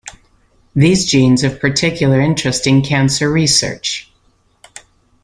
[0.75, 4.11] These genes of particular interest in cancer research.